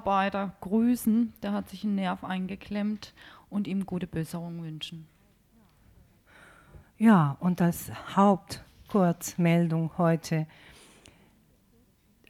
Mitarbeiter 0.00 0.54
grüßen, 0.62 1.34
der 1.42 1.52
hat 1.52 1.68
sich 1.68 1.84
einen 1.84 1.96
Nerv 1.96 2.24
eingeklemmt 2.24 3.12
und 3.50 3.68
ihm 3.68 3.84
gute 3.84 4.06
Besserung 4.06 4.62
wünschen. 4.62 5.06
Ja, 6.96 7.36
und 7.40 7.60
als 7.60 7.92
Hauptkurzmeldung 8.16 9.90
heute 9.98 10.46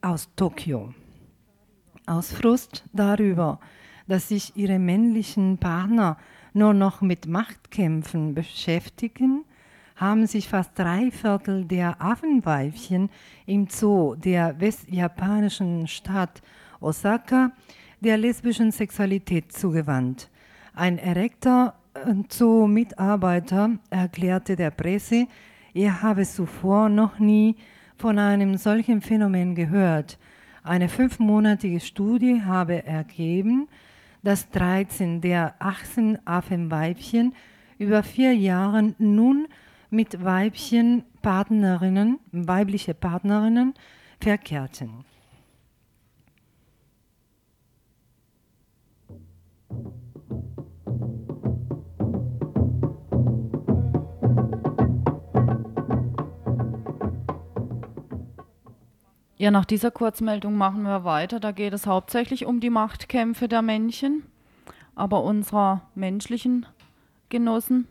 aus 0.02 0.28
Tokio. 0.34 0.92
Aus 2.06 2.32
Frust 2.32 2.84
darüber, 2.92 3.60
dass 4.08 4.28
sich 4.28 4.56
ihre 4.56 4.80
männlichen 4.80 5.58
Partner 5.58 6.16
nur 6.52 6.74
noch 6.74 7.02
mit 7.02 7.26
Machtkämpfen 7.26 8.34
beschäftigen, 8.34 9.44
haben 9.94 10.26
sich 10.26 10.48
fast 10.48 10.76
drei 10.76 11.12
Viertel 11.12 11.66
der 11.66 12.02
Affenweibchen 12.02 13.10
im 13.46 13.68
Zoo 13.68 14.16
der 14.16 14.58
westjapanischen 14.58 15.86
Stadt 15.86 16.42
Osaka 16.80 17.52
der 18.00 18.16
lesbischen 18.16 18.72
Sexualität 18.72 19.52
zugewandt. 19.52 20.30
Ein 20.74 20.98
erregter 20.98 21.74
äh, 21.94 22.14
Zoo-Mitarbeiter 22.28 23.72
erklärte 23.90 24.56
der 24.56 24.70
Presse, 24.70 25.26
er 25.74 26.02
habe 26.02 26.24
zuvor 26.24 26.88
noch 26.88 27.18
nie 27.18 27.56
von 27.96 28.18
einem 28.18 28.56
solchen 28.56 29.00
Phänomen 29.02 29.54
gehört. 29.54 30.18
Eine 30.62 30.88
fünfmonatige 30.88 31.80
Studie 31.80 32.42
habe 32.42 32.84
ergeben, 32.84 33.68
dass 34.22 34.50
13 34.50 35.20
der 35.20 35.54
18 35.58 36.18
Affenweibchen 36.26 37.34
über 37.78 38.02
vier 38.02 38.34
Jahre 38.34 38.94
nun 38.98 39.46
mit 39.90 40.22
Weibchen 40.24 41.04
weibliche 41.22 42.94
Partnerinnen 42.94 43.74
verkehrten. 44.20 45.04
Ja, 59.40 59.50
nach 59.50 59.64
dieser 59.64 59.90
Kurzmeldung 59.90 60.58
machen 60.58 60.82
wir 60.82 61.04
weiter. 61.04 61.40
Da 61.40 61.52
geht 61.52 61.72
es 61.72 61.86
hauptsächlich 61.86 62.44
um 62.44 62.60
die 62.60 62.68
Machtkämpfe 62.68 63.48
der 63.48 63.62
Männchen, 63.62 64.22
aber 64.94 65.24
unserer 65.24 65.80
menschlichen 65.94 66.66
Genossen. 67.30 67.88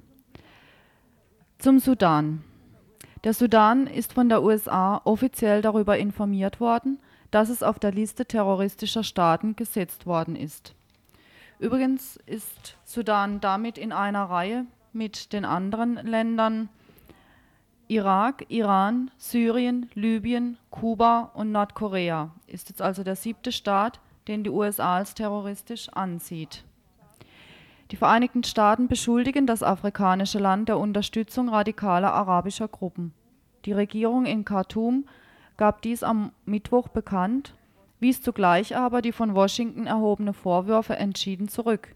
Zum 1.57 1.79
Sudan. 1.79 2.43
Der 3.23 3.33
Sudan 3.33 3.87
ist 3.87 4.13
von 4.13 4.29
der 4.29 4.43
USA 4.43 5.01
offiziell 5.05 5.63
darüber 5.63 5.97
informiert 5.97 6.59
worden, 6.59 6.99
dass 7.31 7.49
es 7.49 7.63
auf 7.63 7.79
der 7.79 7.93
Liste 7.93 8.27
terroristischer 8.27 9.03
Staaten 9.03 9.55
gesetzt 9.55 10.05
worden 10.05 10.35
ist. 10.35 10.75
Übrigens 11.57 12.17
ist 12.27 12.77
Sudan 12.85 13.39
damit 13.41 13.79
in 13.79 13.91
einer 13.91 14.25
Reihe 14.25 14.67
mit 14.93 15.33
den 15.33 15.45
anderen 15.45 15.95
Ländern 15.95 16.69
Irak, 17.91 18.45
Iran, 18.49 19.09
Syrien, 19.17 19.89
Libyen, 19.95 20.59
Kuba 20.69 21.31
und 21.33 21.51
Nordkorea 21.51 22.29
ist 22.45 22.69
jetzt 22.69 22.83
also 22.83 23.03
der 23.03 23.15
siebte 23.15 23.51
Staat, 23.51 23.99
den 24.27 24.43
die 24.43 24.51
USA 24.51 24.97
als 24.97 25.15
terroristisch 25.15 25.89
ansieht. 25.89 26.63
Die 27.89 27.95
Vereinigten 27.95 28.43
Staaten 28.43 28.87
beschuldigen 28.87 29.47
das 29.47 29.63
afrikanische 29.63 30.37
Land 30.37 30.69
der 30.69 30.77
Unterstützung 30.77 31.49
radikaler 31.49 32.13
arabischer 32.13 32.67
Gruppen. 32.67 33.11
Die 33.65 33.73
Regierung 33.73 34.27
in 34.27 34.45
Khartoum 34.45 35.05
gab 35.57 35.81
dies 35.81 36.03
am 36.03 36.31
Mittwoch 36.45 36.89
bekannt, 36.89 37.55
wies 37.99 38.21
zugleich 38.21 38.77
aber 38.77 39.01
die 39.01 39.13
von 39.13 39.33
Washington 39.33 39.87
erhobene 39.87 40.33
Vorwürfe 40.33 40.95
entschieden 40.95 41.47
zurück. 41.47 41.95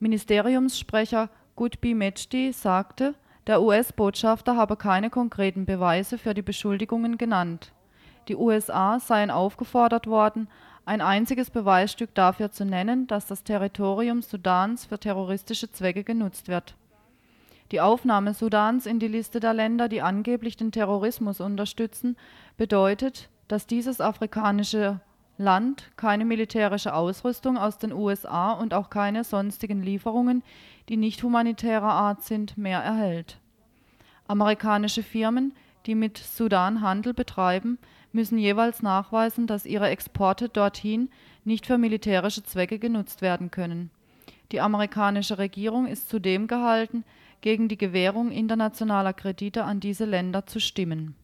Ministeriumssprecher 0.00 1.30
Goodby 1.54 1.94
Mejdi 1.94 2.52
sagte, 2.52 3.14
der 3.46 3.62
US-Botschafter 3.62 4.56
habe 4.56 4.76
keine 4.76 5.10
konkreten 5.10 5.66
Beweise 5.66 6.18
für 6.18 6.34
die 6.34 6.42
Beschuldigungen 6.42 7.18
genannt. 7.18 7.72
Die 8.28 8.36
USA 8.36 8.98
seien 8.98 9.30
aufgefordert 9.30 10.06
worden, 10.06 10.48
ein 10.84 11.00
einziges 11.00 11.50
Beweisstück 11.50 12.14
dafür 12.14 12.50
zu 12.50 12.64
nennen, 12.64 13.06
dass 13.06 13.26
das 13.26 13.44
Territorium 13.44 14.22
Sudans 14.22 14.86
für 14.86 14.98
terroristische 14.98 15.70
Zwecke 15.70 16.04
genutzt 16.04 16.48
wird. 16.48 16.74
Die 17.72 17.80
Aufnahme 17.80 18.34
Sudans 18.34 18.86
in 18.86 19.00
die 19.00 19.08
Liste 19.08 19.40
der 19.40 19.52
Länder, 19.52 19.88
die 19.88 20.02
angeblich 20.02 20.56
den 20.56 20.70
Terrorismus 20.70 21.40
unterstützen, 21.40 22.16
bedeutet, 22.56 23.28
dass 23.48 23.66
dieses 23.66 24.00
afrikanische 24.00 25.00
Land 25.38 25.90
keine 25.96 26.24
militärische 26.24 26.94
Ausrüstung 26.94 27.58
aus 27.58 27.78
den 27.78 27.92
USA 27.92 28.52
und 28.52 28.72
auch 28.72 28.88
keine 28.88 29.22
sonstigen 29.22 29.82
Lieferungen, 29.82 30.42
die 30.88 30.96
nicht 30.96 31.22
humanitärer 31.22 31.92
Art 31.92 32.22
sind, 32.22 32.56
mehr 32.56 32.80
erhält. 32.80 33.38
Amerikanische 34.28 35.02
Firmen, 35.02 35.52
die 35.84 35.94
mit 35.94 36.16
Sudan 36.16 36.80
Handel 36.80 37.12
betreiben, 37.12 37.78
müssen 38.12 38.38
jeweils 38.38 38.82
nachweisen, 38.82 39.46
dass 39.46 39.66
ihre 39.66 39.88
Exporte 39.88 40.48
dorthin 40.48 41.10
nicht 41.44 41.66
für 41.66 41.76
militärische 41.76 42.42
Zwecke 42.42 42.78
genutzt 42.78 43.20
werden 43.20 43.50
können. 43.50 43.90
Die 44.52 44.60
amerikanische 44.60 45.38
Regierung 45.38 45.86
ist 45.86 46.08
zudem 46.08 46.46
gehalten, 46.46 47.04
gegen 47.42 47.68
die 47.68 47.76
Gewährung 47.76 48.30
internationaler 48.30 49.12
Kredite 49.12 49.64
an 49.64 49.80
diese 49.80 50.06
Länder 50.06 50.46
zu 50.46 50.60
stimmen 50.60 51.14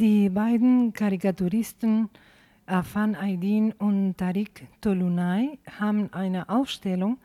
Die 0.00 0.30
beiden 0.30 0.94
Karikaturisten 0.94 2.08
Afan 2.64 3.14
Aydin 3.14 3.72
und 3.72 4.16
Tariq 4.16 4.66
Tolunay 4.80 5.58
haben 5.78 6.10
eine 6.14 6.48
Ausstellung 6.48 7.18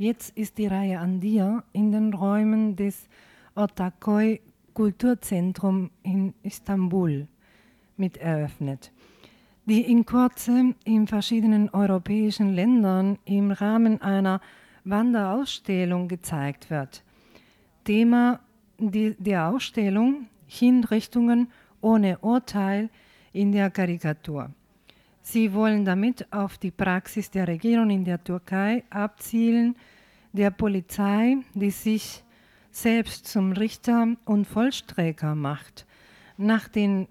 Jetzt 0.00 0.38
ist 0.38 0.56
die 0.56 0.68
Reihe 0.68 1.00
an 1.00 1.18
dir 1.18 1.64
in 1.72 1.90
den 1.90 2.14
Räumen 2.14 2.76
des 2.76 3.08
Otakoi 3.56 4.40
Kulturzentrum 4.74 5.90
in 6.04 6.32
Istanbul 6.44 7.26
mit 7.96 8.16
eröffnet, 8.16 8.92
die 9.66 9.82
in 9.82 10.06
Kürze 10.06 10.76
in 10.84 11.08
verschiedenen 11.08 11.68
europäischen 11.70 12.54
Ländern 12.54 13.18
im 13.24 13.50
Rahmen 13.50 14.00
einer 14.00 14.40
Wanderausstellung 14.84 16.06
gezeigt 16.06 16.70
wird. 16.70 17.02
Thema 17.82 18.38
der 18.78 19.48
Ausstellung 19.48 20.28
Hinrichtungen 20.46 21.48
ohne 21.80 22.18
Urteil 22.18 22.88
in 23.32 23.52
der 23.52 23.70
Karikatur. 23.70 24.50
Sie 25.22 25.52
wollen 25.52 25.84
damit 25.84 26.32
auf 26.32 26.58
die 26.58 26.70
Praxis 26.70 27.30
der 27.30 27.46
Regierung 27.46 27.90
in 27.90 28.04
der 28.04 28.22
Türkei 28.22 28.82
abzielen, 28.90 29.76
der 30.32 30.50
Polizei, 30.50 31.36
die 31.54 31.70
sich 31.70 32.24
selbst 32.70 33.26
zum 33.26 33.52
Richter 33.52 34.16
und 34.24 34.46
Vollstrecker 34.46 35.34
macht. 35.34 35.86
Nach 36.36 36.68
den 36.68 37.08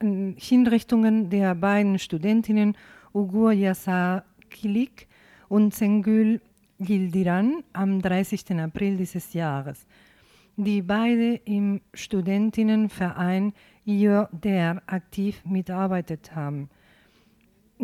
äh, 0.00 0.32
Hinrichtungen 0.36 1.30
der 1.30 1.54
beiden 1.54 1.98
Studentinnen 1.98 2.76
Ugur 3.12 3.52
Yasar 3.52 4.24
Kilik 4.50 5.06
und 5.48 5.74
Sengül 5.74 6.40
Gildiran 6.78 7.62
am 7.72 8.02
30. 8.02 8.50
April 8.60 8.98
dieses 8.98 9.32
Jahres, 9.32 9.86
die 10.56 10.82
beide 10.82 11.34
im 11.44 11.80
Studentinnenverein 11.92 13.52
der 13.84 14.82
aktiv 14.86 15.44
mitarbeitet 15.44 16.34
haben, 16.34 16.70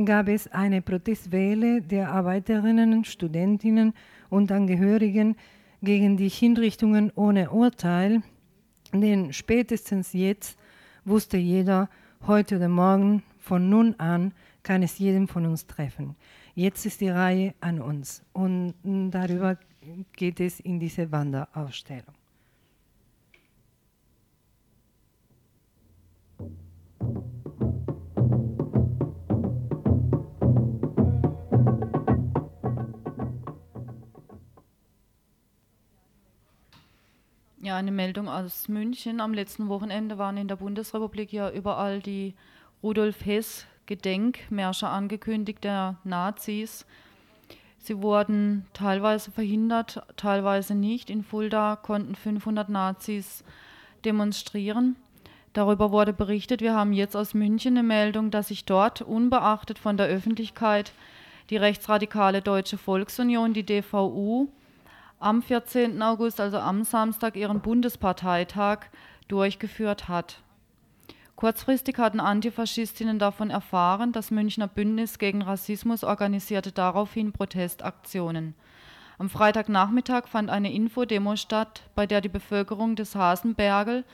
gab 0.05 0.29
es 0.29 0.49
eine 0.49 0.81
Protestwelle 0.83 1.83
der 1.83 2.11
Arbeiterinnen, 2.11 3.05
Studentinnen 3.05 3.93
und 4.31 4.51
Angehörigen 4.51 5.37
gegen 5.83 6.17
die 6.17 6.29
Hinrichtungen 6.29 7.13
ohne 7.15 7.51
Urteil, 7.51 8.23
denn 8.93 9.33
spätestens 9.33 10.13
jetzt 10.13 10.59
wusste 11.05 11.37
jeder, 11.37 11.89
heute 12.27 12.57
oder 12.57 12.69
morgen, 12.69 13.23
von 13.39 13.69
nun 13.69 13.95
an 13.99 14.33
kann 14.63 14.83
es 14.83 14.99
jedem 14.99 15.29
von 15.29 15.45
uns 15.45 15.67
treffen. 15.67 16.17
Jetzt 16.55 16.87
ist 16.87 17.01
die 17.01 17.09
Reihe 17.09 17.55
an 17.61 17.81
uns 17.81 18.23
und 18.33 18.75
darüber 18.85 19.59
geht 20.17 20.41
es 20.41 20.61
in 20.61 20.79
diese 20.79 21.11
Wanderausstellung. 21.11 22.15
Ja, 37.73 37.79
eine 37.79 37.91
Meldung 37.91 38.29
aus 38.29 38.69
München. 38.69 39.19
Am 39.19 39.33
letzten 39.33 39.71
Wochenende 39.71 40.19
waren 40.19 40.37
in 40.37 40.47
der 40.47 40.57
Bundesrepublik 40.57 41.33
ja 41.33 41.51
überall 41.51 42.01
die 42.01 42.35
Rudolf 42.83 43.25
Hess 43.25 43.65
Gedenkmärsche 43.87 44.89
angekündigt 44.89 45.65
der 45.65 45.97
Nazis. 46.05 46.85
Sie 47.79 48.03
wurden 48.03 48.67
teilweise 48.75 49.31
verhindert, 49.31 50.03
teilweise 50.19 50.75
nicht. 50.75 51.09
In 51.09 51.25
Fulda 51.25 51.77
konnten 51.77 52.15
500 52.15 52.69
Nazis 52.69 53.43
demonstrieren. 54.05 54.97
Darüber 55.55 55.93
wurde 55.93 56.13
berichtet. 56.13 56.61
Wir 56.61 56.75
haben 56.75 56.93
jetzt 56.93 57.17
aus 57.17 57.33
München 57.33 57.79
eine 57.79 57.89
Meldung, 57.89 58.31
dass 58.31 58.49
sich 58.49 58.67
dort 58.67 59.01
unbeachtet 59.01 59.79
von 59.79 59.97
der 59.97 60.09
Öffentlichkeit 60.09 60.93
die 61.49 61.57
rechtsradikale 61.57 62.43
Deutsche 62.43 62.77
Volksunion, 62.77 63.55
die 63.55 63.65
DVU, 63.65 64.51
am 65.23 65.43
14. 65.43 66.03
August, 66.03 66.41
also 66.41 66.59
am 66.59 66.85
Samstag, 66.85 67.37
ihren 67.37 67.61
Bundesparteitag 67.61 68.87
durchgeführt 69.29 70.09
hat. 70.09 70.43
Kurzfristig 71.37 71.99
hatten 71.99 72.21
Antifaschistinnen 72.21 73.19
davon 73.19 73.51
erfahren, 73.51 74.13
das 74.13 74.31
Münchner 74.31 74.69
Bündnis 74.69 75.19
gegen 75.19 75.43
Rassismus 75.43 76.05
organisierte 76.05 76.73
daraufhin 76.73 77.33
Protestaktionen. 77.33 78.55
Am 79.19 79.29
Freitagnachmittag 79.29 80.27
fand 80.27 80.51
eine 80.51 80.73
Infodemo 80.73 81.37
statt, 81.37 81.83
bei 81.95 82.07
der 82.07 82.21
die 82.21 82.29
Bevölkerung 82.29 82.97
des 82.97 83.15
Hasenbergel, 83.15 84.05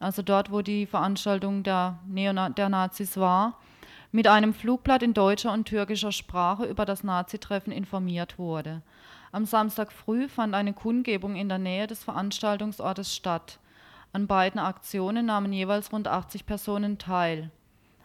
also 0.00 0.22
dort, 0.22 0.50
wo 0.50 0.62
die 0.62 0.86
Veranstaltung 0.86 1.62
der, 1.62 1.98
Neona 2.06 2.50
der 2.50 2.68
Nazis 2.68 3.16
war, 3.16 3.58
mit 4.12 4.26
einem 4.26 4.54
Flugblatt 4.54 5.02
in 5.02 5.14
deutscher 5.14 5.52
und 5.52 5.66
türkischer 5.66 6.12
Sprache 6.12 6.64
über 6.64 6.84
das 6.84 7.04
Nazitreffen 7.04 7.72
informiert 7.72 8.38
wurde. 8.38 8.82
Am 9.34 9.46
Samstag 9.46 9.90
früh 9.90 10.28
fand 10.28 10.54
eine 10.54 10.72
Kundgebung 10.72 11.34
in 11.34 11.48
der 11.48 11.58
Nähe 11.58 11.88
des 11.88 12.04
Veranstaltungsortes 12.04 13.16
statt. 13.16 13.58
An 14.12 14.28
beiden 14.28 14.60
Aktionen 14.60 15.26
nahmen 15.26 15.52
jeweils 15.52 15.92
rund 15.92 16.06
80 16.06 16.46
Personen 16.46 16.98
teil. 16.98 17.50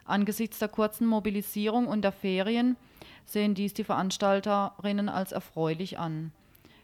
Angesichts 0.06 0.58
der 0.58 0.70
kurzen 0.70 1.06
Mobilisierung 1.06 1.86
und 1.86 2.02
der 2.02 2.14
Ferien 2.14 2.78
sehen 3.26 3.54
dies 3.54 3.76
die 3.76 3.84
Veranstalterinnen 3.84 5.08
als 5.08 5.32
erfreulich 5.32 6.00
an. 6.00 6.32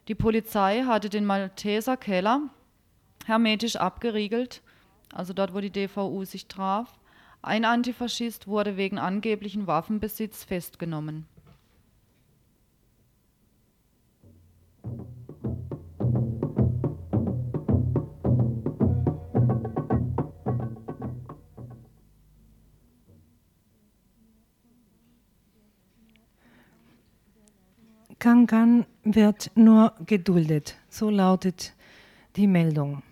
Die 0.10 0.14
Polizei 0.14 0.84
hatte 0.84 1.10
den 1.10 1.26
Malteser 1.26 1.98
Keller 1.98 2.42
hermetisch 3.26 3.78
abgeriegelt, 3.78 4.62
also 5.12 5.34
dort, 5.34 5.56
wo 5.56 5.60
die 5.60 5.72
DVU 5.72 6.24
sich 6.24 6.48
traf. 6.48 7.00
Ein 7.42 7.66
Antifaschist 7.66 8.46
wurde 8.46 8.78
wegen 8.78 9.00
angeblichen 9.00 9.66
Waffenbesitz 9.66 10.44
festgenommen. 10.44 11.26
Kankan 28.26 28.88
wird 29.04 29.52
nur 29.54 29.94
geduldet, 30.08 30.78
so 30.90 31.12
lautet 31.12 31.76
die 32.36 32.48
Meldung. 32.48 33.04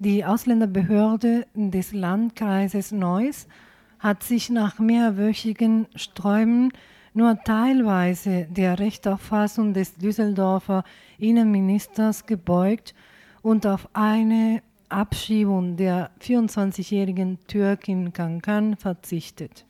Die 0.00 0.24
Ausländerbehörde 0.24 1.46
des 1.54 1.92
Landkreises 1.92 2.90
Neuss 2.90 3.46
hat 4.00 4.24
sich 4.24 4.50
nach 4.50 4.80
mehrwöchigen 4.80 5.86
Sträumen 5.94 6.72
nur 7.14 7.38
teilweise 7.44 8.48
der 8.50 8.80
Rechtauffassung 8.80 9.72
des 9.72 9.94
Düsseldorfer 9.94 10.82
Innenministers 11.16 12.26
gebeugt 12.26 12.96
und 13.42 13.68
auf 13.68 13.88
eine 13.92 14.64
Abschiebung 14.88 15.76
der 15.76 16.10
24-jährigen 16.20 17.38
Türkin 17.46 18.12
Kankan 18.12 18.76
verzichtet. 18.76 19.64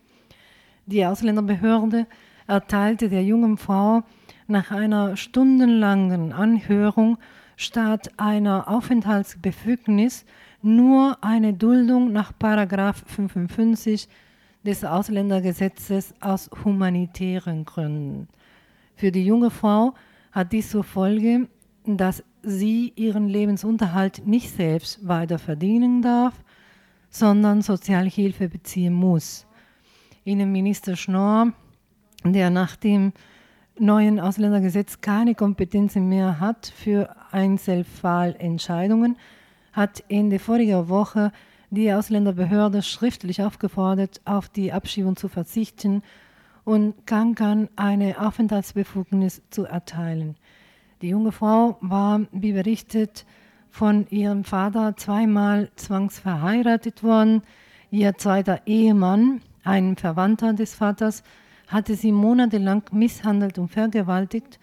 Die 0.87 1.05
Ausländerbehörde 1.05 2.06
erteilte 2.47 3.11
der 3.11 3.23
jungen 3.23 3.59
Frau 3.59 4.05
nach 4.50 4.70
einer 4.70 5.17
stundenlangen 5.17 6.32
Anhörung 6.32 7.19
statt 7.56 8.11
einer 8.17 8.69
Aufenthaltsbefugnis 8.69 10.25
nur 10.62 11.19
eine 11.23 11.55
Duldung 11.55 12.12
nach 12.12 12.32
55 12.38 14.08
des 14.64 14.85
Ausländergesetzes 14.85 16.14
aus 16.20 16.50
humanitären 16.64 17.64
Gründen. 17.64 18.29
Für 18.94 19.11
die 19.11 19.25
junge 19.25 19.50
Frau 19.50 19.94
hat 20.32 20.53
dies 20.53 20.70
zur 20.70 20.85
Folge, 20.85 21.49
dass 21.87 22.23
sie 22.43 22.93
ihren 22.96 23.29
Lebensunterhalt 23.29 24.26
nicht 24.26 24.50
selbst 24.55 25.06
weiter 25.06 25.38
verdienen 25.38 26.03
darf, 26.03 26.35
sondern 27.08 27.62
Sozialhilfe 27.62 28.49
beziehen 28.49 28.93
muss. 28.93 29.46
Innenminister 30.25 30.96
Schnorr, 30.96 31.53
der 32.25 32.50
nach 32.50 32.76
dem 32.76 33.12
neuen 33.81 34.21
Ausländergesetz 34.21 35.00
keine 35.00 35.35
Kompetenzen 35.35 36.09
mehr 36.09 36.38
hat 36.38 36.73
für 36.77 37.15
Einzelfallentscheidungen, 37.32 39.17
hat 39.73 40.05
Ende 40.09 40.38
voriger 40.38 40.88
Woche 40.88 41.32
die 41.71 41.93
Ausländerbehörde 41.93 42.82
schriftlich 42.82 43.43
aufgefordert, 43.43 44.21
auf 44.25 44.49
die 44.49 44.73
Abschiebung 44.73 45.17
zu 45.17 45.29
verzichten 45.29 46.03
und 46.65 47.06
Kankan 47.06 47.69
eine 47.77 48.21
Aufenthaltsbefugnis 48.21 49.43
zu 49.50 49.65
erteilen. 49.65 50.37
Die 51.00 51.09
junge 51.09 51.32
Frau 51.32 51.79
war, 51.81 52.21
wie 52.32 52.53
berichtet, 52.53 53.25
von 53.71 54.06
ihrem 54.11 54.44
Vater 54.44 54.97
zweimal 54.97 55.71
zwangsverheiratet 55.77 57.03
worden. 57.03 57.43
Ihr 57.91 58.19
zweiter 58.19 58.61
Ehemann, 58.67 59.41
ein 59.65 59.97
Verwandter 59.97 60.53
des 60.53 60.75
Vaters, 60.75 61.23
hatte 61.70 61.94
sie 61.94 62.12
monatelang 62.12 62.82
misshandelt 62.90 63.58
und 63.58 63.69
vergewaltigt, 63.69 64.58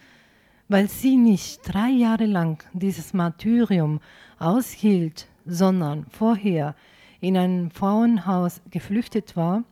weil 0.68 0.90
sie 0.90 1.16
nicht 1.16 1.62
drei 1.64 1.90
Jahre 1.90 2.26
lang 2.26 2.64
dieses 2.74 3.14
Martyrium 3.14 4.02
aushielt, 4.40 5.28
sondern 5.46 6.06
vorher 6.10 6.76
in 7.22 7.38
ein 7.38 7.72
Frauenhaus 7.72 8.62
geflüchtet 8.70 9.38
war, 9.38 9.64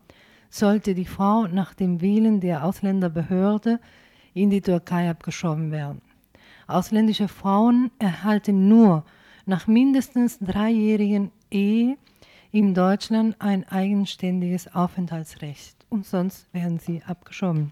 sollte 0.50 0.96
die 0.96 1.06
Frau 1.06 1.48
nach 1.48 1.74
dem 1.74 2.00
Willen 2.00 2.40
der 2.40 2.64
Ausländerbehörde 2.64 3.82
in 4.34 4.50
die 4.50 4.62
Türkei 4.62 5.10
abgeschoben 5.10 5.72
werden. 5.72 6.02
Ausländische 6.68 7.28
Frauen 7.28 7.92
erhalten 8.00 8.70
nur 8.70 9.04
nach 9.46 9.68
mindestens 9.68 10.40
dreijährigen 10.40 11.32
Ehe 11.52 11.98
in 12.52 12.74
Deutschland 12.74 13.36
ein 13.40 13.68
eigenständiges 13.68 14.74
Aufenthaltsrecht 14.74 15.85
und 15.96 16.06
sonst 16.06 16.54
werden 16.54 16.78
sie 16.78 17.02
abgeschoben. 17.04 17.72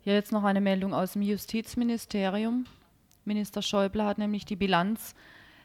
Hier 0.00 0.14
jetzt 0.14 0.32
noch 0.32 0.44
eine 0.44 0.62
Meldung 0.62 0.94
aus 0.94 1.12
dem 1.12 1.20
Justizministerium. 1.20 2.64
Minister 3.26 3.60
Schäuble 3.60 4.04
hat 4.04 4.16
nämlich 4.16 4.46
die 4.46 4.56
Bilanz 4.56 5.14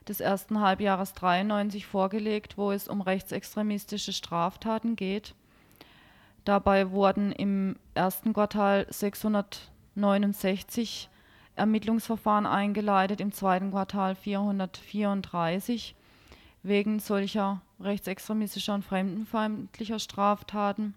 des 0.08 0.20
ersten 0.20 0.62
Halbjahres 0.62 1.14
93 1.14 1.86
vorgelegt, 1.86 2.58
wo 2.58 2.72
es 2.72 2.88
um 2.88 3.02
rechtsextremistische 3.02 4.14
Straftaten 4.14 4.96
geht. 4.96 5.36
Dabei 6.44 6.90
wurden 6.92 7.32
im 7.32 7.76
ersten 7.94 8.34
Quartal 8.34 8.88
669 8.90 11.08
Ermittlungsverfahren 11.56 12.48
eingeleitet, 12.48 13.22
im 13.22 13.32
zweiten 13.32 13.70
Quartal 13.72 14.16
434 14.16 15.96
wegen 16.64 17.00
solcher 17.00 17.62
rechtsextremistischer 17.80 18.74
und 18.74 18.86
fremdenfeindlicher 18.86 20.00
Straftaten. 20.00 20.96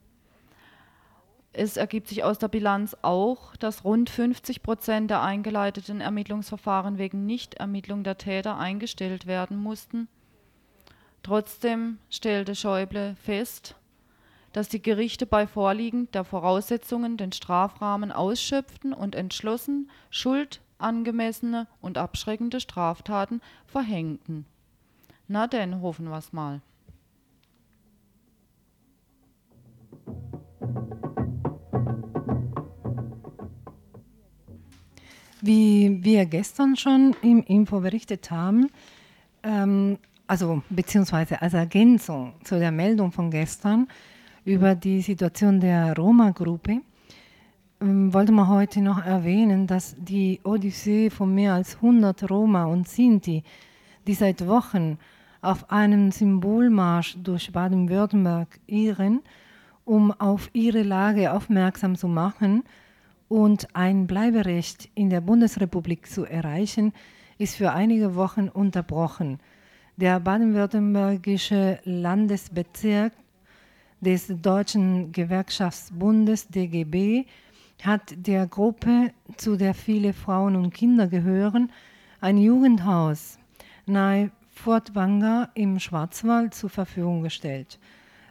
Es 1.57 1.77
ergibt 1.77 2.09
sich 2.09 2.25
aus 2.25 2.41
der 2.41 2.49
Bilanz 2.49 2.97
auch, 3.03 3.55
dass 3.55 3.85
rund 3.85 4.11
50 4.11 4.65
Prozent 4.65 5.09
der 5.09 5.23
eingeleiteten 5.23 6.01
Ermittlungsverfahren 6.01 6.99
wegen 6.99 7.27
Nichtermittlung 7.27 8.03
der 8.03 8.19
Täter 8.19 8.59
eingestellt 8.59 9.29
werden 9.29 9.57
mussten. 9.57 10.09
Trotzdem 11.23 11.99
stellte 12.11 12.57
Schäuble 12.57 13.15
fest, 13.23 13.77
dass 14.53 14.69
die 14.69 14.83
Gerichte 14.83 15.27
bei 15.27 15.47
Vorliegen 15.47 16.11
der 16.11 16.25
Voraussetzungen 16.25 17.17
den 17.17 17.31
Strafrahmen 17.31 18.11
ausschöpften 18.11 18.93
und 18.93 19.15
entschlossen 19.15 19.89
schuldangemessene 20.11 21.69
und 21.81 21.99
abschreckende 21.99 22.59
Straftaten 22.59 23.41
verhängten. 23.65 24.45
Na 25.29 25.47
denn, 25.47 25.83
hoffen 25.83 26.11
wir's 26.11 26.33
mal. 26.33 26.63
Wie 35.47 36.03
wir 36.03 36.25
gestern 36.25 36.75
schon 36.75 37.15
im 37.21 37.43
Info 37.43 37.81
berichtet 37.81 38.31
haben, 38.31 38.71
ähm, 39.43 39.99
also 40.27 40.63
beziehungsweise 40.71 41.43
als 41.43 41.53
Ergänzung 41.53 42.33
zu 42.45 42.59
der 42.59 42.73
Meldung 42.73 43.13
von 43.13 43.31
gestern 43.31 43.87
über 44.47 44.75
die 44.75 45.03
Situation 45.03 45.61
der 45.61 45.95
Roma-Gruppe, 45.97 46.81
ähm, 47.83 48.15
wollte 48.15 48.33
man 48.33 48.49
heute 48.49 48.81
noch 48.81 49.05
erwähnen, 49.05 49.67
dass 49.67 49.95
die 49.99 50.41
Odyssee 50.45 51.11
von 51.11 51.35
mehr 51.35 51.53
als 51.53 51.77
100 51.77 52.31
Roma 52.31 52.65
und 52.65 52.89
Sinti, 52.89 53.43
die 54.07 54.15
seit 54.15 54.47
Wochen 54.47 54.97
auf 55.43 55.71
einem 55.71 56.11
Symbolmarsch 56.11 57.19
durch 57.23 57.53
Baden-Württemberg 57.53 58.49
irren, 58.67 59.21
um 59.85 60.11
auf 60.11 60.49
ihre 60.55 60.83
Lage 60.83 61.35
aufmerksam 61.35 61.97
zu 61.97 62.09
machen 62.09 62.63
und 63.29 63.75
ein 63.75 64.07
Bleiberecht 64.07 64.89
in 64.95 65.11
der 65.11 65.21
Bundesrepublik 65.21 66.07
zu 66.07 66.25
erreichen, 66.25 66.93
ist 67.39 67.57
für 67.57 67.73
einige 67.73 68.15
Wochen 68.15 68.49
unterbrochen. 68.49 69.39
Der 69.97 70.21
baden-württembergische 70.21 71.79
Landesbezirk 71.85 73.13
des 74.01 74.27
Deutschen 74.29 75.13
Gewerkschaftsbundes 75.13 76.49
DGB 76.49 77.25
hat 77.83 78.15
der 78.17 78.47
Gruppe, 78.47 79.13
zu 79.37 79.57
der 79.57 79.75
viele 79.75 80.13
Frauen 80.13 80.57
und 80.57 80.73
Kinder 80.73 81.07
gehören, 81.07 81.71
ein 82.21 82.39
Jugendhaus 82.39 83.39
nahe 83.87 84.31
Furtwanger 84.51 85.51
im 85.55 85.79
Schwarzwald 85.79 86.55
zur 86.55 86.71
Verfügung 86.71 87.23
gestellt. 87.23 87.79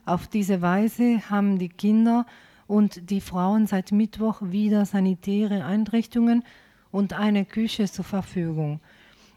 Auf 0.05 0.27
diese 0.27 0.61
Weise 0.61 1.29
haben 1.29 1.59
die 1.59 1.69
Kinder 1.69 2.25
und 2.67 3.09
die 3.09 3.21
Frauen 3.21 3.67
seit 3.67 3.91
Mittwoch 3.91 4.41
wieder 4.41 4.85
sanitäre 4.85 5.65
Einrichtungen 5.65 6.43
und 6.91 7.13
eine 7.13 7.45
Küche 7.45 7.85
zur 7.85 8.05
Verfügung 8.05 8.79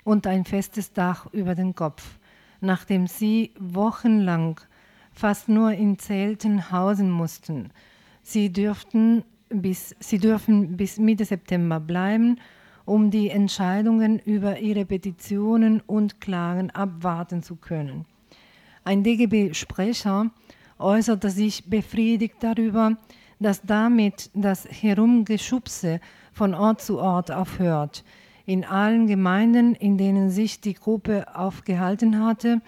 und 0.04 0.26
ein 0.26 0.44
festes 0.44 0.92
Dach 0.92 1.26
über 1.32 1.54
den 1.54 1.74
Kopf, 1.74 2.18
nachdem 2.60 3.06
sie 3.06 3.52
wochenlang 3.58 4.60
fast 5.12 5.48
nur 5.48 5.72
in 5.72 5.98
Zelten 5.98 6.70
hausen 6.70 7.10
mussten. 7.10 7.70
Sie, 8.22 8.52
dürften 8.52 9.24
bis, 9.48 9.96
sie 9.98 10.18
dürfen 10.18 10.76
bis 10.76 10.98
Mitte 10.98 11.24
September 11.24 11.80
bleiben, 11.80 12.38
um 12.84 13.10
die 13.10 13.30
Entscheidungen 13.30 14.18
über 14.20 14.58
ihre 14.58 14.84
Petitionen 14.84 15.80
und 15.80 16.20
Klagen 16.20 16.70
abwarten 16.70 17.42
zu 17.42 17.56
können. 17.56 18.04
Ein 18.84 19.02
DGB-Sprecher 19.02 20.30
äußerte 20.78 21.30
sich 21.30 21.64
befriedigt 21.64 22.36
darüber, 22.40 22.96
dass 23.38 23.62
damit 23.62 24.30
das 24.34 24.66
Herumgeschubse 24.68 26.00
von 26.32 26.54
Ort 26.54 26.80
zu 26.80 26.98
Ort 26.98 27.30
aufhört. 27.30 28.04
In 28.46 28.64
allen 28.64 29.06
Gemeinden, 29.06 29.74
in 29.74 29.98
denen 29.98 30.30
sich 30.30 30.60
die 30.60 30.74
Gruppe 30.74 31.26
aufgehalten 31.34 32.24
hatte, 32.24 32.60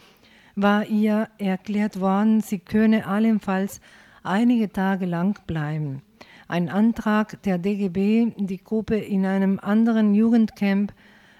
war 0.56 0.86
ihr 0.86 1.28
erklärt 1.38 2.00
worden, 2.00 2.40
sie 2.40 2.58
könne 2.58 3.06
allenfalls 3.06 3.80
einige 4.24 4.72
Tage 4.72 5.06
lang 5.06 5.38
bleiben. 5.46 6.02
Ein 6.48 6.68
Antrag 6.68 7.42
der 7.42 7.58
DGB, 7.58 8.32
die 8.36 8.62
Gruppe 8.62 8.96
in 8.96 9.24
einem 9.24 9.60
anderen 9.60 10.14
Jugendcamp 10.14 10.92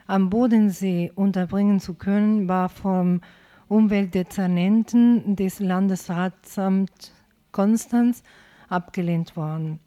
am 0.07 0.31
Bodensee 0.31 1.11
unterbringen 1.15 1.81
zu 1.81 1.95
können, 1.95 2.47
war 2.47 2.69
vom 2.69 3.21
Umweltdezernenten 3.69 5.37
des 5.37 5.61
Landesratsamt 5.61 7.13
Konstanz 7.53 8.23
abgelehnt 8.69 9.37
worden. 9.37 9.81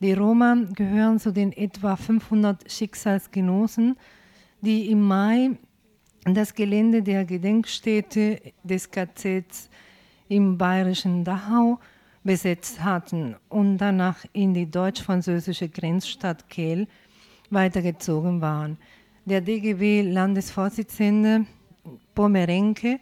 Die 0.00 0.12
Roma 0.12 0.56
gehören 0.74 1.18
zu 1.18 1.32
den 1.32 1.52
etwa 1.52 1.96
500 1.96 2.70
Schicksalsgenossen, 2.70 3.96
die 4.60 4.90
im 4.90 5.02
Mai 5.02 5.50
das 6.24 6.54
Gelände 6.54 7.02
der 7.02 7.24
Gedenkstätte 7.24 8.40
des 8.62 8.90
KZs 8.90 9.70
im 10.28 10.58
bayerischen 10.58 11.24
Dachau 11.24 11.78
besetzt 12.22 12.82
hatten 12.82 13.36
und 13.48 13.78
danach 13.78 14.24
in 14.32 14.52
die 14.52 14.70
deutsch-französische 14.70 15.68
Grenzstadt 15.68 16.48
Kehl 16.50 16.86
weitergezogen 17.50 18.40
waren. 18.40 18.76
Der 19.24 19.40
DGB-Landesvorsitzende 19.40 21.46
Pomerenke, 22.14 23.00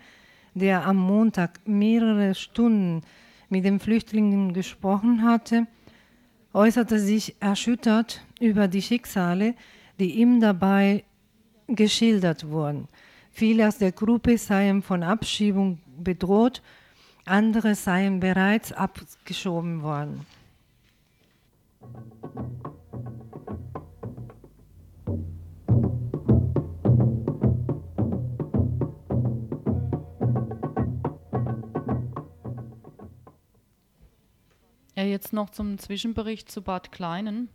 der 0.56 0.86
am 0.86 0.96
Montag 0.96 1.60
mehrere 1.66 2.34
Stunden 2.34 3.02
mit 3.50 3.64
den 3.64 3.78
Flüchtlingen 3.78 4.54
gesprochen 4.54 5.22
hatte, 5.22 5.66
äußerte 6.54 6.98
sich 6.98 7.36
erschüttert 7.40 8.22
über 8.40 8.66
die 8.66 8.80
Schicksale, 8.80 9.54
die 10.00 10.12
ihm 10.12 10.40
dabei 10.40 11.04
geschildert 11.68 12.48
wurden. 12.48 12.88
Viele 13.30 13.68
aus 13.68 13.76
der 13.76 13.92
Gruppe 13.92 14.38
seien 14.38 14.82
von 14.82 15.02
Abschiebung 15.02 15.78
bedroht, 15.98 16.62
andere 17.26 17.74
seien 17.74 18.18
bereits 18.18 18.72
abgeschoben 18.72 19.82
worden. 19.82 20.24
Jetzt 35.08 35.32
noch 35.32 35.50
zum 35.50 35.78
Zwischenbericht 35.78 36.50
zu 36.50 36.62
Bad 36.62 36.92
Kleinen. 36.92 37.48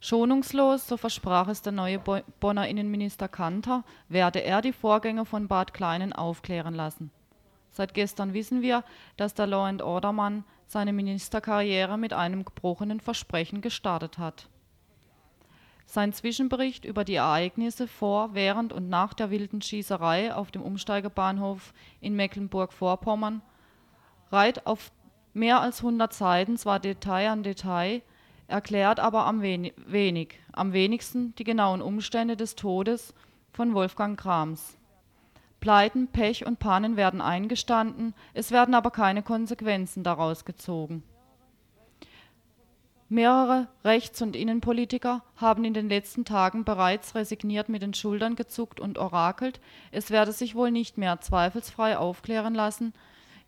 Schonungslos, 0.00 0.86
so 0.86 0.96
versprach 0.96 1.48
es 1.48 1.62
der 1.62 1.72
neue 1.72 1.98
Bonner 1.98 2.68
Innenminister 2.68 3.26
Kanter, 3.26 3.84
werde 4.08 4.40
er 4.40 4.60
die 4.60 4.72
Vorgänge 4.72 5.24
von 5.24 5.48
Bad 5.48 5.72
Kleinen 5.72 6.12
aufklären 6.12 6.74
lassen. 6.74 7.10
Seit 7.70 7.94
gestern 7.94 8.34
wissen 8.34 8.62
wir, 8.62 8.84
dass 9.16 9.34
der 9.34 9.46
Law 9.46 9.66
and 9.66 9.82
Order 9.82 10.42
seine 10.66 10.92
Ministerkarriere 10.92 11.98
mit 11.98 12.12
einem 12.12 12.44
gebrochenen 12.44 13.00
Versprechen 13.00 13.60
gestartet 13.62 14.18
hat. 14.18 14.48
Sein 15.86 16.12
Zwischenbericht 16.12 16.84
über 16.84 17.04
die 17.04 17.16
Ereignisse 17.16 17.88
vor, 17.88 18.34
während 18.34 18.72
und 18.72 18.88
nach 18.88 19.14
der 19.14 19.30
wilden 19.30 19.60
Schießerei 19.60 20.34
auf 20.34 20.50
dem 20.50 20.62
Umsteigebahnhof 20.62 21.74
in 22.00 22.14
Mecklenburg-Vorpommern 22.16 23.42
reiht 24.30 24.66
auf 24.66 24.90
mehr 25.34 25.60
als 25.60 25.80
100 25.80 26.12
Seiten 26.12 26.56
zwar 26.56 26.80
Detail 26.80 27.28
an 27.28 27.42
Detail, 27.42 28.02
erklärt 28.46 29.00
aber 29.00 29.26
am 29.26 29.42
wenig, 29.42 30.38
am 30.52 30.72
wenigsten 30.72 31.34
die 31.36 31.44
genauen 31.44 31.82
Umstände 31.82 32.36
des 32.36 32.54
Todes 32.54 33.14
von 33.52 33.74
Wolfgang 33.74 34.18
Krams. 34.18 34.76
Pleiten, 35.60 36.08
Pech 36.08 36.46
und 36.46 36.58
Pannen 36.58 36.96
werden 36.96 37.20
eingestanden, 37.20 38.14
es 38.34 38.50
werden 38.50 38.74
aber 38.74 38.90
keine 38.90 39.22
Konsequenzen 39.22 40.02
daraus 40.02 40.44
gezogen. 40.44 41.02
Mehrere 43.08 43.68
Rechts- 43.84 44.22
und 44.22 44.34
Innenpolitiker 44.34 45.22
haben 45.36 45.64
in 45.64 45.72
den 45.72 45.88
letzten 45.88 46.24
Tagen 46.24 46.64
bereits 46.64 47.14
resigniert 47.14 47.68
mit 47.68 47.82
den 47.82 47.94
Schultern 47.94 48.34
gezuckt 48.34 48.80
und 48.80 48.98
orakelt, 48.98 49.60
es 49.90 50.10
werde 50.10 50.32
sich 50.32 50.54
wohl 50.54 50.70
nicht 50.70 50.98
mehr 50.98 51.20
zweifelsfrei 51.20 51.96
aufklären 51.96 52.54
lassen, 52.54 52.92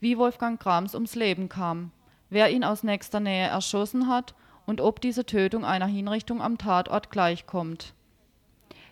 wie 0.00 0.18
Wolfgang 0.18 0.60
Krams 0.60 0.94
ums 0.94 1.14
Leben 1.14 1.48
kam, 1.48 1.90
wer 2.30 2.50
ihn 2.50 2.64
aus 2.64 2.82
nächster 2.82 3.20
Nähe 3.20 3.46
erschossen 3.46 4.08
hat 4.08 4.34
und 4.66 4.80
ob 4.80 5.00
diese 5.00 5.24
Tötung 5.24 5.64
einer 5.64 5.86
Hinrichtung 5.86 6.42
am 6.42 6.58
Tatort 6.58 7.10
gleichkommt. 7.10 7.94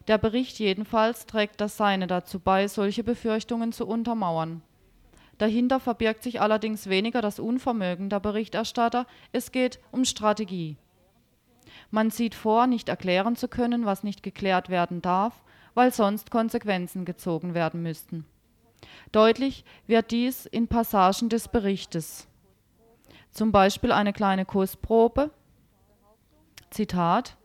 Der 0.07 0.19
Bericht 0.19 0.59
jedenfalls 0.59 1.27
trägt 1.27 1.61
das 1.61 1.77
Seine 1.77 2.07
dazu 2.07 2.39
bei, 2.39 2.69
solche 2.69 3.03
Befürchtungen 3.03 3.73
zu 3.73 3.87
untermauern. 3.87 4.63
Dahinter 5.39 5.81
verbirgt 5.81 6.23
sich 6.23 6.41
allerdings 6.41 6.89
weniger 6.89 7.21
das 7.21 7.41
Unvermögen 7.41 8.09
der 8.09 8.21
Berichterstatter, 8.21 9.07
es 9.33 9.51
geht 9.51 9.81
um 9.91 10.05
Strategie. 10.05 10.77
Man 11.91 12.11
sieht 12.11 12.35
vor, 12.35 12.67
nicht 12.67 12.89
erklären 12.89 13.35
zu 13.35 13.49
können, 13.49 13.85
was 13.85 14.05
nicht 14.05 14.23
geklärt 14.23 14.69
werden 14.69 15.03
darf, 15.03 15.43
weil 15.75 15.93
sonst 15.93 16.31
Konsequenzen 16.31 17.05
gezogen 17.05 17.55
werden 17.55 17.83
müssten. 17.83 18.27
Deutlich 19.13 19.65
wird 19.87 20.11
dies 20.11 20.47
in 20.47 20.69
Passagen 20.69 21.29
des 21.29 21.49
Berichtes. 21.49 22.27
Zum 23.31 23.53
Beispiel 23.53 23.93
eine 23.93 24.13
kleine 24.13 24.45
Kostprobe 24.45 25.31
Zitat 26.71 27.37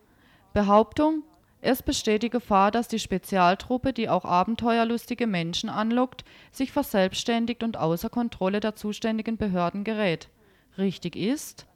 Behauptung, 0.54 1.24
es 1.62 1.84
besteht 1.84 2.24
die 2.24 2.30
Gefahr, 2.30 2.72
dass 2.72 2.88
die 2.88 3.00
Spezialtruppe, 3.00 3.94
die 3.94 4.10
auch 4.10 4.26
abenteuerlustige 4.26 5.28
Menschen 5.28 5.70
anlockt, 5.70 6.24
sich 6.52 6.72
verselbstständigt 6.72 7.64
und 7.64 7.78
außer 7.78 8.10
Kontrolle 8.10 8.60
der 8.60 8.76
zuständigen 8.76 9.38
Behörden 9.38 9.84
gerät. 9.84 10.30
Richtig 10.78 11.16
ist, 11.16 11.68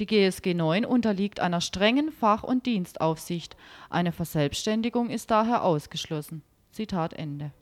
die 0.00 0.06
GSG 0.06 0.54
9 0.54 0.86
unterliegt 0.86 1.40
einer 1.40 1.60
strengen 1.60 2.10
Fach- 2.10 2.42
und 2.42 2.64
Dienstaufsicht. 2.64 3.56
Eine 3.90 4.12
Verselbstständigung 4.12 5.10
ist 5.10 5.30
daher 5.30 5.62
ausgeschlossen. 5.62 6.42
Zitat 6.72 7.12
Ende. 7.12 7.52